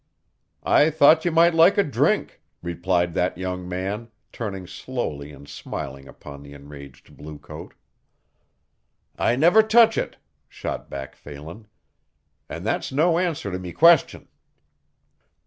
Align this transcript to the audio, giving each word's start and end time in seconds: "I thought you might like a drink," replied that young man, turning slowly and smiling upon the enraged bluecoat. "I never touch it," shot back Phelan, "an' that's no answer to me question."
"I 0.63 0.89
thought 0.89 1.25
you 1.25 1.31
might 1.31 1.53
like 1.53 1.77
a 1.77 1.83
drink," 1.83 2.41
replied 2.63 3.13
that 3.13 3.37
young 3.37 3.69
man, 3.69 4.09
turning 4.31 4.65
slowly 4.65 5.31
and 5.31 5.47
smiling 5.47 6.07
upon 6.07 6.41
the 6.41 6.53
enraged 6.53 7.15
bluecoat. 7.15 7.75
"I 9.19 9.35
never 9.35 9.61
touch 9.61 9.99
it," 9.99 10.17
shot 10.49 10.89
back 10.89 11.15
Phelan, 11.15 11.67
"an' 12.49 12.63
that's 12.63 12.91
no 12.91 13.19
answer 13.19 13.51
to 13.51 13.59
me 13.59 13.73
question." 13.73 14.27